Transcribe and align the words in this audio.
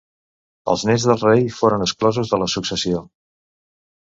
Els 0.71 0.85
néts 0.91 1.05
de 1.09 1.17
rei 1.17 1.45
foren 1.57 1.85
exclosos 1.87 2.33
de 2.33 2.41
la 2.45 2.49
successió. 2.55 3.03